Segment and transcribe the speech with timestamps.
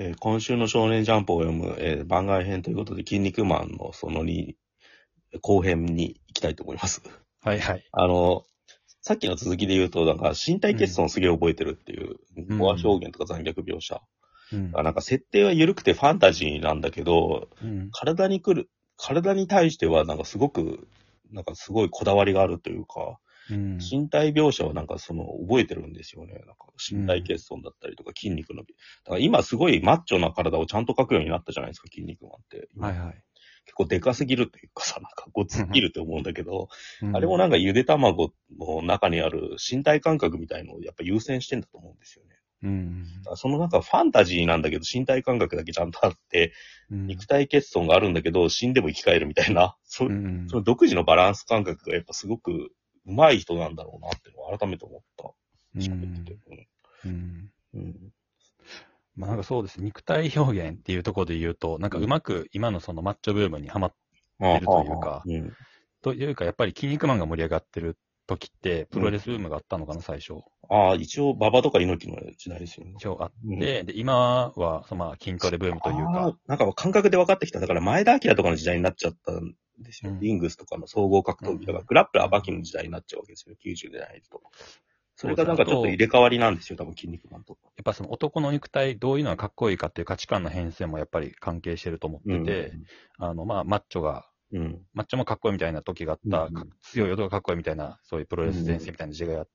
[0.00, 4.54] えー今週の少年ジャンプを読む、えー番外編ということで、筋肉マンのその2、
[5.42, 7.02] 後編に行きたいと思います。
[7.42, 7.84] はいはい。
[7.90, 8.44] あの、
[9.02, 14.00] さっきの続きで言うと、なんか身体欠損すげえ覚えてるっていう、うん語話表現とか残虐描写。
[14.52, 17.90] うんあなんか設定は緩くてファンタジーなんだけど、うん。
[17.90, 20.86] 体に来る、体に対してはなんかすごく、
[21.32, 23.18] なんかすごいこだわりがあるというか、
[23.50, 23.78] うん。
[23.78, 26.34] 身体描写はなんかその覚えてるんですよね。
[26.34, 28.66] なんか身体欠損だったりとか筋肉の、だ
[29.06, 32.68] から今すごいマッチョな体をちゃんと描くようになったじゃないですか、筋肉マンって。
[32.74, 33.22] 今はいはい。
[33.68, 36.68] 結構でかすぎるというかさ、 なんかごつすぎると思うんだけど、
[37.02, 42.36] うんあれもなんかゆで卵の中にある身体感覚みたいのをやっぱ優先してんだと思うんですよね。
[42.62, 43.04] うん。
[43.34, 46.52] そのなんかファンタジーなんだけど身体感覚だけちゃんとあって、
[46.90, 47.06] うん。
[47.06, 50.46] 肉体欠損があるんだけど死んでも生き返るみたいな、そうん。
[50.48, 52.72] その独自のバランス感覚がやっぱすごく
[53.08, 55.32] 上手い人なんだろうなってのを改めて思った。
[55.78, 56.38] 喋ってて。
[57.04, 57.50] うん。
[57.74, 57.80] うん。
[57.80, 58.12] うん。
[59.16, 59.82] まあなんかそうです。
[59.82, 63.94] 肉体表現っていうところで言うと、なんかうまく今のそのマッチョブームにはまっ
[64.40, 65.52] あるというかうん。
[66.02, 70.34] というか、やっぱり筋肉マンが盛り上がってる時って、プロレスブームがあったのかな、最初。
[70.70, 72.92] ああ、一応、馬場とか猪木の時代ですよね。
[72.96, 77.58] 一応あって、うんで、今は、そのまあ筋トレブームというあかー、なんか感覚で分かってきた。
[77.58, 80.12] だから前田明とかの時代になっちゃったんですよ。
[80.12, 81.66] うんリングスとかの総合格闘技。
[81.66, 83.54] だからグラップラーバキの時代になっちゃうわけですよ。
[83.54, 84.42] 90年代と。
[85.20, 86.76] それがなんかちょっと入れ替わりなんですよ。
[86.76, 87.58] 多分筋肉マンと。
[87.76, 92.72] やっぱその男の肉体、どういうのがかっこいいかっていう価値観の変遷もやっぱり関係してると思ってて、
[93.18, 94.80] あの、まあ、マッチョが、うん。
[94.94, 99.48] マッチョもかっこいいみたいな時があった、うんか強い男がかっこいいみたいな、そういうプロレス前線みたいな時代があっ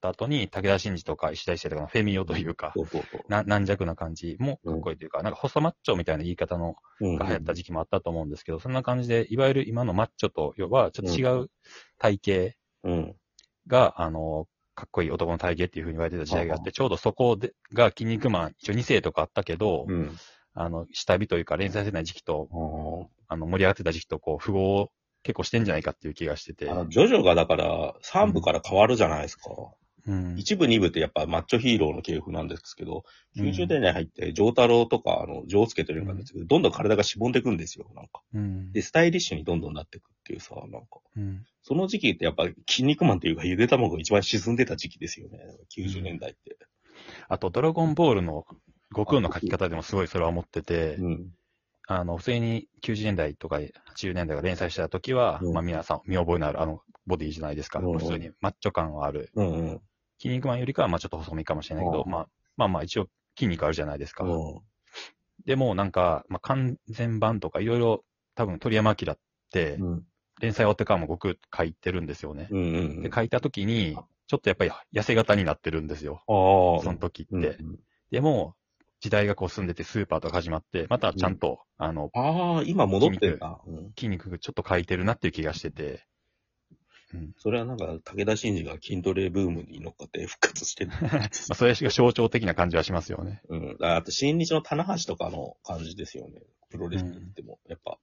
[0.00, 3.30] た後に、武田真治とか石田一世とかのフェミオというか、そうそうそう。
[3.30, 11.50] な軟弱な感じもかっこいいというか、なんか細マッチョみたいな言い方のうんが流行った時期もあったと思うんですけど、そんな感じで、いわゆる今のマッチョとはちょっと違う
[11.98, 13.16] 体型うん。
[13.66, 20.16] が、あの、かっこいい男の体型っていう風に言われてた時代があっあて、ちょうどそこでが筋肉マン、一応2世とかあったけど、うん。
[20.54, 22.48] あの、下火というか連載してない時期と、
[23.28, 24.90] ああの、盛り上がってた時期と、こう、符号を
[25.22, 26.72] 結構してんじゃないかっていう気がしててー。
[26.72, 29.50] あの、ジョジョがだから3部から変わるじゃないですか。
[30.06, 30.34] うん。
[30.38, 33.04] 一部二部ってやっぱマッチョヒーローの系譜なんですけど、
[33.36, 38.22] うん90年代入って、ジョータロウとか、あの、ジョースケというのがあるんですけど、どんどん体がしぼんでいくんですよ、なんか。
[38.34, 38.72] うん。
[38.72, 41.00] で、スタイリッシュにどんどんなっていくっていうさ、なんか。
[41.16, 41.44] うん。
[41.62, 45.38] その時期ってやっぱ、筋肉マンっていうか、ゆで卵が一番沈んでた時期ですよね。
[45.76, 46.56] 90年代って。
[47.28, 48.44] あと、ドラゴンボールの
[48.90, 51.30] 悟空の書き方でもすごいそれは思ってて、うん。
[51.90, 57.78] あの、普通に90年代とか80年代が連載してた時は、うんまあ皆さん見覚えのあるあのボディじゃないですか。
[57.78, 59.30] うんうん普通にマッチョ感はある。
[59.34, 59.80] うんうん。
[60.20, 62.28] 筋肉マンよりかはまあちょっと細身かもしれないけど、うんまあ
[62.58, 64.24] まあまあ一応筋肉あるじゃないですか。
[64.24, 64.60] うん。
[65.46, 68.04] でもなんか、まあ完全版とかいろいろ
[68.34, 69.18] 多分鳥山明っ
[69.50, 70.04] て、うん。
[70.40, 72.48] 連載終わってからも僕書いてるんですよね。
[72.50, 72.62] うんう
[72.98, 73.02] ん。
[73.02, 73.96] で、書いた時に、
[74.26, 76.22] ちょっとやっぱり痩せ型になってるんですよ。
[76.28, 76.84] ああ。
[76.84, 77.32] その時って。
[77.34, 77.78] うんうん
[78.10, 78.54] でも、
[79.00, 83.60] 時代がこう進んでてスーパーとか始まって、またちゃんと、あの、ああ、今戻ってるな。
[83.66, 83.92] うん。
[83.96, 86.04] 筋肉がちょっと書いてるなっていう気がしてて、
[87.14, 87.32] うん。
[87.38, 90.90] それはなんか、武田真治が筋トレブームに乗っかって復活してる。
[91.00, 91.20] ま
[91.50, 93.40] あ、それが象徴的な感じはしますよね。
[93.48, 93.76] うん。
[93.80, 96.42] ああと、新日の棚橋とかの感じですよね。
[96.70, 97.60] プロレスにっても。
[97.66, 97.98] やっぱ、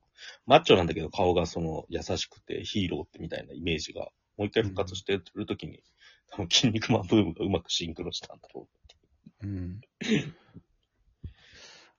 [0.45, 5.83] マッチョなんだけど顔がその優しくてヒーローってみたいなイメージが、もう一回復活してるときに、
[6.31, 8.67] 多分筋肉マンブームがうまくシンクロしたんだろ
[9.43, 9.81] うん。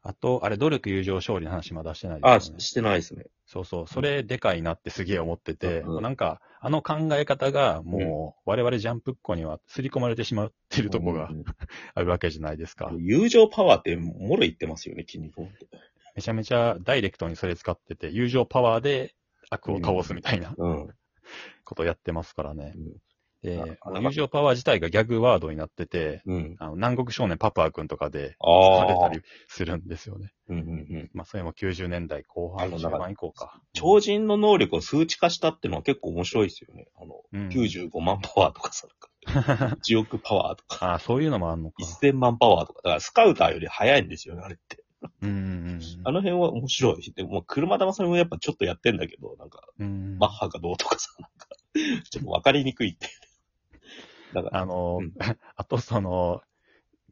[0.09, 2.21] あと、あれ、努力、友情、勝利の話まだしてないう。
[2.22, 2.39] あ。
[2.39, 3.27] ししてないですね。
[3.44, 3.87] そうそう。
[3.89, 11.44] それでかいなってすげえ思ってて、うんなんか、あの考え方がもう、我々ジャンプっ子には刷り込まれてしまってるとこがうん
[11.94, 12.93] あるわけじゃないですか。
[12.97, 15.67] 友情パワーってもろ言ってますよね、筋肉って。
[16.15, 19.15] めちゃめちゃダイレクトにそれ使ってて、友情パワーで
[19.50, 20.88] 悪を倒すみたいなうん。
[21.65, 22.75] ことをやってますからね。
[23.46, 26.56] で、あ友情パワー自体がギャグワードになってて、うん。
[26.58, 29.08] あの南国少年パプア君とかでああされた。
[29.08, 30.32] りするんですよね。
[30.48, 31.10] うんうんうん。
[31.14, 33.60] まあ、それも90年代後半、あの盤以降か。
[33.72, 36.88] 超人の能力を数値化したってのは結構面白いですよね。
[37.00, 38.88] あの、うん95万パワーとかさ、
[39.28, 41.84] なんか1億パワーとか、ああ、そういうのもあんのか。
[42.02, 42.82] 1000万パワーとか。
[42.82, 44.82] だからスカウターより速いんですよね、あれって。
[45.22, 47.12] うんうんあの辺は面白い。
[47.12, 49.87] でも、車玉さんもやっぱちょっとやってんだけど、なんか、うん。
[49.87, 51.46] うんマッハがどうとかさ、なんか、
[52.10, 53.08] ちょっとわかりにくいって。
[54.34, 55.12] だから、あの、うん
[55.56, 56.43] あとその、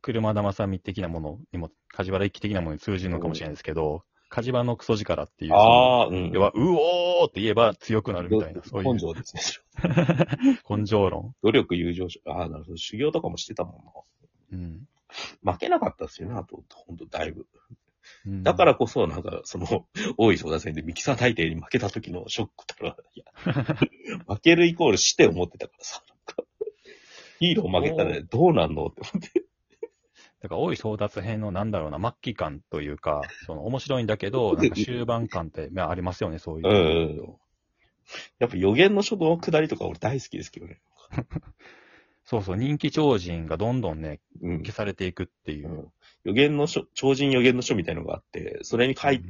[0.01, 6.31] 車玉さみ的なものにも、梶原一騎的なものに通じるのかもしれないですけど、梶原のクソ力っていう、ああ、うん。
[6.33, 9.43] 要は、うおーって言えば強くなるみたいな、そういう根性ですね。
[10.69, 11.35] 根性論。
[11.43, 12.77] 努力、友情、ああ、なるほど。
[12.77, 14.05] 修行とかもしてたも
[14.53, 14.59] うん。
[14.59, 14.89] ん
[15.45, 15.53] な。
[15.53, 17.47] 負けなかったですよね、あと、ほんと、だいぶ。
[18.27, 19.87] うんだからこそ、なんか、その、
[20.19, 23.25] 大井相田戦でミキサー大帝に負けた時のショックたら、いや、
[24.27, 26.03] 負けるイコール死って思ってたからさ、
[27.47, 29.45] ヒーロー負けたらどうなんのって思って。
[30.43, 36.69] だから、多い争奪編のなんだろうな、末期感というか、その面白いんだけど、 なんか終盤感って、まあ、ありますよね、そういう。
[36.69, 37.37] うん
[38.39, 40.83] やっぱ予言の書道の下りとか俺大好きですけどね。
[42.27, 44.59] そうそう、人気超人がどんどんね、うん。
[44.59, 45.73] 消されていくっていうう。
[45.73, 45.93] ん
[46.25, 49.23] 予言の書、超人予言の書みたいのがあって、それに書いうん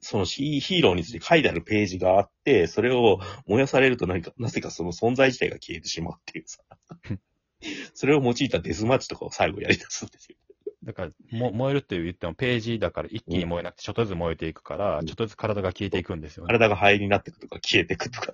[0.00, 6.62] そのヒーヒーローについて書いてあるページがあって、それを燃やされると何か、なぜかその存在自体が消えてしまうっていうさ。
[7.94, 10.36] それを用いたデスマッチとかを最後やり出すんですよ。
[10.82, 16.46] だから、も燃えるって言ってもページだから一気に燃えなくて、ちょっとずつ燃えていくから、うんちょっとずつ体が消えていくんですよね。
[16.46, 18.32] 体が灰になっていくとか消えていくとか。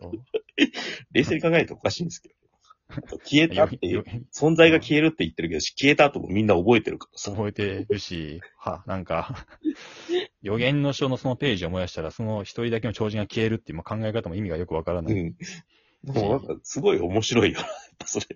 [1.13, 2.35] 冷静に考えるとおかしいんですけど。
[3.25, 7.33] 消えたっていうよ、存在が消えるって言ってるけど、消えた後もみんな覚えてるからさ。
[7.33, 9.47] 覚えてるし、は、なんか、
[10.41, 15.15] 予言の書のそのページを燃やしたら、その一人だけの超人が消えるっていうまあ考え方も意味がよくわからない。
[15.15, 15.35] うん。
[16.05, 17.61] でもなんか、すごい面白いよ
[17.99, 18.27] ぱそれ、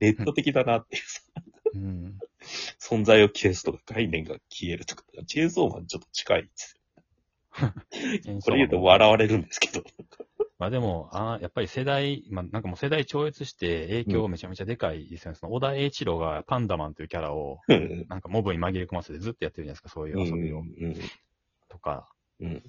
[0.00, 1.22] ネット的だなっていうさ。
[1.74, 2.18] うん。
[2.78, 6.80] 存在を消すとか概念が消えるとか、チェーンソーマンちょっと近いです。
[8.44, 9.82] これ言うと笑われるんですけど。
[10.58, 15.36] まあでも、あーやっぱり世代、まあなんかもう世代超越して影響めちゃめちゃでかいですよね。
[15.36, 20.60] その小田栄一郎がパンダマンというキャラを、うんなんかモブに紛れ込ませてずっとやってるじゃないですか、そういう遊びを。
[20.60, 20.94] うん
[21.68, 22.08] とか、
[22.40, 22.62] うん。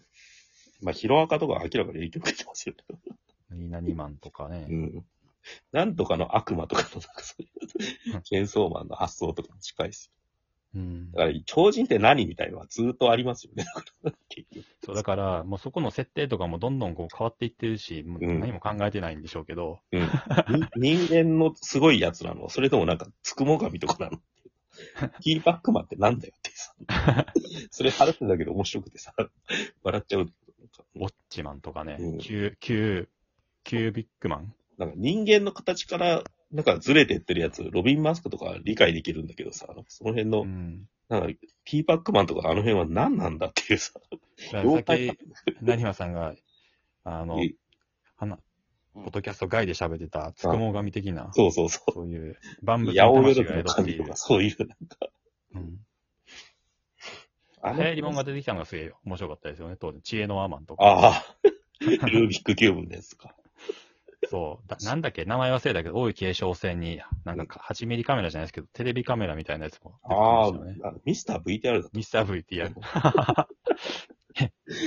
[0.82, 3.16] まあ、ヒロアカとか明らかに影響受けてますよね。
[3.52, 4.68] ニーナニマンとかね。
[4.70, 5.06] うん。
[5.72, 10.12] なんとかの悪魔とかの、なんかそういう、チェーンソーマンの発想とかも近いです
[10.76, 11.20] うんよ。
[11.20, 13.66] だから、超人って何みたいのはずっとありますよね。
[14.86, 20.02] そう、だから、もうそこの設定とかもどんどんこう変わっていってるし、もううん何も考えてないんでしょうけど、うん。
[20.02, 20.08] に
[21.08, 22.50] 人間のすごいやつなの？
[22.50, 24.22] それともなんか、つくも神とかなの？
[25.22, 26.76] キーパックマンってなんだよってさ。
[27.72, 29.14] それ話してたけど面白くてさ、
[29.84, 30.32] 笑っちゃう。
[30.96, 33.08] ウォッチマンとかね、うんキュー、キュー、
[33.64, 40.88] キュービックマンなんか人間の形から、なんかずれてってるやつ、ロビン・マスクとか理解できるんだけどさ、その辺の、うん。
[41.10, 43.94] なんか、ティーパックマンとかあの辺は何なんだっていうさ、
[44.52, 45.18] さっき、
[45.62, 46.36] なにわさんが、
[47.04, 47.54] あのえ、
[48.18, 48.38] 花、
[48.94, 51.92] ポッドキャスト外で喋ってた、つくも神的な、そうそうそう。
[51.92, 54.16] そういう、万物の魂が宿っている神とか、。
[54.16, 54.76] そういう、なんか、
[55.56, 55.80] うん。
[57.62, 60.02] あ流行り物が出てきたのがすげえ面白かったですよね、当時。
[60.02, 60.84] 知恵のアマンとか。
[60.84, 61.36] ああ、
[61.82, 63.36] ルービックキューブのやつか。
[64.30, 64.68] そう。
[64.68, 69.98] だなんだっけ、名前忘れたけど、多い継承線に、なんか8ミリカメラじゃないですけど、テレビカメラみたいなやつもね。
[70.04, 70.52] あ
[70.92, 71.90] の、ミスター VTR だ。
[71.94, 72.74] ミスター VTR。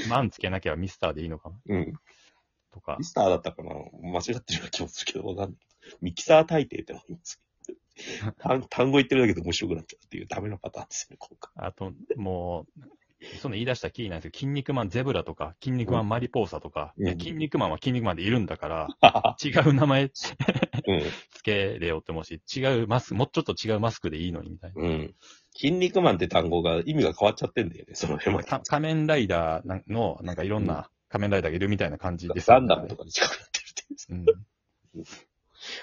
[0.09, 1.57] マンつけなきゃミスターでいいのかな？
[1.67, 1.93] うん。
[2.73, 3.05] とかミ。
[3.05, 3.71] スターだったかな？
[4.03, 5.59] 間違ってるような気もするけど、わかんない。
[6.01, 7.43] ミキサー大帝ってのがあります。
[8.39, 11.67] 単単語言ってるだけで面白くなっちゃうっていうダメなパターンですよね、今回。
[11.67, 12.81] あと、もう、
[13.41, 20.11] その言い出したらキーなんですけど、筋肉マンゼブラとか、筋肉マンマリポーサとか、うんいや筋肉マンは筋肉マンでいるんだから、違う名前 うん。
[21.33, 24.83] つけれよって思うし、違うマスク、もうちょっと違うマスクでいいのにみたいな。
[24.83, 25.15] うん。
[25.55, 28.49] 筋肉マンって単語が意味が変わっちゃってんだよね、その辺まで。
[28.49, 34.39] か仮面ライダーの、なんかいろんうんな仮面ライダーがいるみたいな感じですガよねンダムとかに近くなってるっていう。
[34.97, 35.05] うん。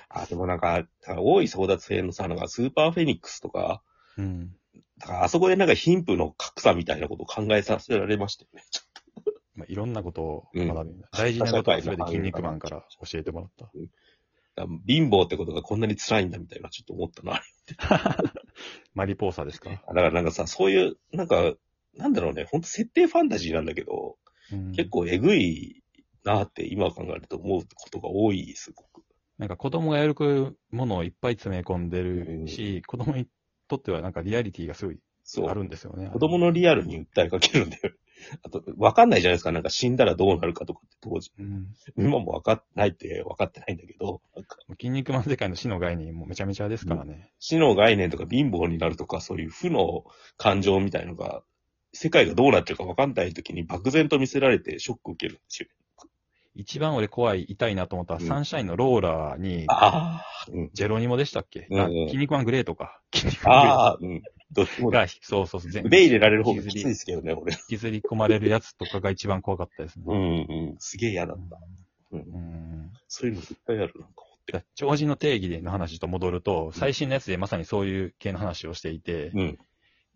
[0.09, 3.83] あ、でもなんか、多い争奪編のさ、なんかスーパーフェニックスとか、
[4.17, 4.56] うん。
[4.99, 8.63] だからあそこでなんか貧富の格差みたいなことを考えさせられましたよね。
[9.55, 13.65] まあ、いろんなことをうん学び、大事なことは全て筋肉マンから教えてもらった。
[13.65, 13.73] だか
[14.55, 17.41] ら貧乏ってことがこんなに辛いんだみたいなちょっと思ったな。
[18.93, 21.53] マリポーサですか、だからなんかさ、そういう、なんか、
[21.95, 24.17] なんだろうね、ほんと設定ファンタジーなんだけど、
[24.51, 25.83] うん結構えぐい
[26.23, 29.03] なって今考えると思うことが多い、すごく。
[29.37, 30.15] なんか子供がやる
[30.71, 33.27] ものをいっぱい詰め込んでるし、子供に
[33.67, 35.49] とってはなんかリアリティがすごいそう。
[35.49, 36.09] あるんですよね。
[36.11, 37.91] 子供のリアルに訴えかけるんだよ。
[38.43, 39.51] あと、わかんないじゃないですか。
[39.51, 41.31] なんか死んだらどうなるかとかって当時。
[41.37, 41.67] うん。
[41.97, 47.31] 今もわかってないって分かってないんだけど、なんか筋肉マン世界の死の概念もめちゃめちゃですからね。
[47.39, 50.05] 死の概念とか貧乏になるとか、そういう負の
[50.37, 51.43] 感情みたいのが、
[51.91, 55.69] 世界がどうなってるか分かんない時に漠然と見せられてショック受けるんですよ。
[56.57, 60.69] 一番俺怖い、痛いなと思ったら、うんサンシャインのローラーに、ああ、うん。
[60.73, 62.99] ジェロニモでしたっけ、うんうんあ筋肉マングレーとか。
[63.13, 64.21] 筋肉マングレーああ、うん。
[64.51, 65.01] どっちもだ。
[65.01, 67.53] が、そうそうそう、全腕入れられる方がきついですけどね、俺。
[67.53, 70.05] 引きずり込まれるやつとかが一番怖かったですね。
[70.07, 70.75] うんうん。
[70.79, 71.59] すげえ嫌だった。
[72.11, 72.19] うん。
[72.19, 74.53] うんそういうの絶対ある、なんか思って。
[74.53, 79.57] だ超人の定義での話と戻ると、最新のやつでまさにそういう系の話をしていて、うん。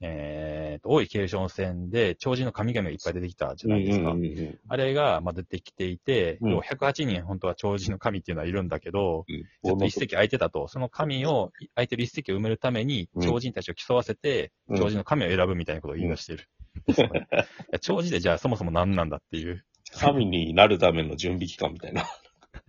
[0.04, 4.12] えーと、多い継承戦で超人の神々がいっぱい出てきたじゃないですか。
[4.12, 9.44] うんうんうんあれが、まあ、出てきていて、うん要は108人本当は超人の神っていうのはいるんだけど、うん。
[9.44, 16.48] ちょっと一席空いてたと、その神を、空いてる一席を埋めるために、うん超人たちを競わせて、うん超人の神を選ぶみたいなことを言い出してる。
[17.82, 19.66] 超人ってじゃあそもそも何なんだっていう。
[19.94, 22.06] 神になるための準備期間みたいな。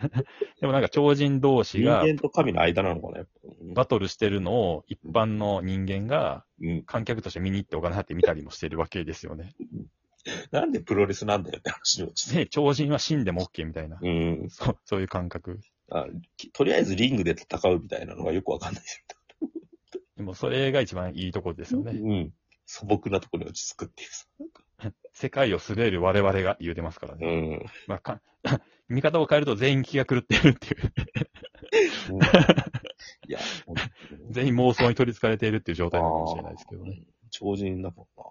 [0.61, 3.27] でもなんか超人同士人が間と神の間なのかな、
[3.75, 6.83] バトルしてるのを一般の人間がうん。
[6.85, 9.55] 観客として見に行ってお金払って見たりもしてるわけですよね。
[10.53, 12.37] なんでプロレスなんだよって話に落ちて。
[12.45, 13.99] で、超人は死んでも OK みたいな。
[14.01, 14.47] うん。
[14.51, 15.59] そう、そういう感覚。
[15.91, 16.07] あ
[16.37, 18.85] きとりあえずリングで戦うみたいなのがよくわかんない
[20.17, 21.93] でもそれが一番いいところですよね。
[21.93, 22.33] うん。
[22.65, 24.27] 素朴なところに落ち着くっていうさ。
[25.13, 27.57] 世界を滑る我々が言うてますからうね。
[27.57, 27.67] ん。
[27.87, 28.21] まあ、か
[28.93, 30.93] 見方を変えると全員気が狂ってるっていう。
[33.29, 33.89] いや、ほんとに
[34.31, 37.03] 全員妄想に取り憑かれているっていう状態なのかもしれないですけどね。
[37.31, 38.25] 超人だもんな。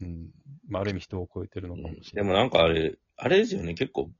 [0.00, 0.30] うん。
[0.68, 2.12] まあ、ある意味人を超えてるのかもしれない。
[2.14, 4.10] でもなんかあれ、あれですよね、結構、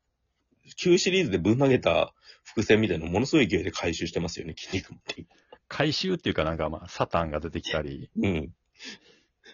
[0.77, 5.25] 旧シリーズでぶん投げた伏線みたいなのものすごい勢いで回収してますよね、筋肉もって。
[5.69, 8.53] 回収っていうかなんかまあ、サタンが出てきたり、うん。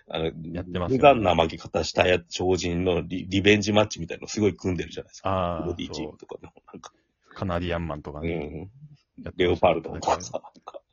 [0.08, 5.30] あの、やってますよね無残な負け方したや超人のリリベンジマッチみたいなのすごい組んでるじゃないですか。
[5.30, 6.92] ああボディチームとかでもなんか。
[7.34, 8.70] カナディアンマンとかね。
[9.18, 9.32] うん。
[9.36, 10.40] レオパルドとかさ。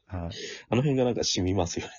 [0.08, 0.32] はい。
[0.70, 1.94] あの辺がなんか染みますよね。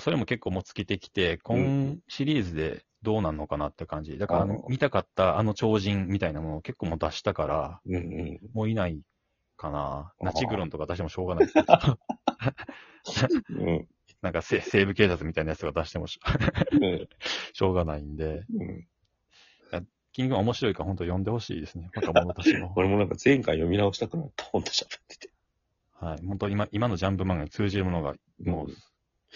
[0.00, 4.18] それも結構もう尽きてきて、う今シリーズでどうなんのかなって感じ。
[4.18, 8.38] だからあの見たかったあの超人みたいなものを結構もう出したから、うんうん。
[8.52, 9.00] もういない
[9.56, 10.12] かな。
[10.20, 11.98] ナチグロンとか出してもしょうがないですけど。
[13.64, 13.88] うん。
[14.22, 16.18] なんかせ西部警察みたいなやつとか出してもし
[16.72, 17.08] うん。
[17.52, 18.88] しょうがないんで、うん。
[20.12, 21.90] キングは面白いから本当読んでほしいですね。
[21.94, 22.72] 若者たちも。
[22.76, 25.30] 俺もなんか前回読み直したくなった、ほんと喋ってて。
[25.92, 26.26] はい。
[26.26, 28.68] 本当今、今のジャンプ漫画に通じるものがもう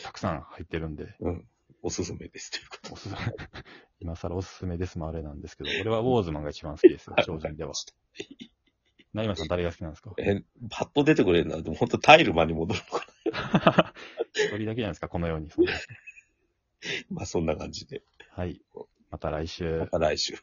[0.03, 1.49] たくさん入ってるんで、うん。
[1.83, 2.51] おすすめです。
[2.51, 3.19] ということおすすめ、
[4.01, 7.23] 今更おすすめですもあれなんですけど、俺はウォーズマンが一番好きですよ、で。
[7.25, 7.73] 超人では。
[9.13, 10.13] 成馬さん誰が好きなんですか？
[10.19, 11.61] え、パッと出てくれるな。
[11.61, 13.95] でも本当タイルマンに戻るのか
[14.35, 15.51] 一人だけじゃないですか、このように。
[17.11, 18.03] まあそんな感じで。
[18.31, 18.61] はい。
[19.11, 19.87] また来週ま。
[19.87, 20.35] た来週。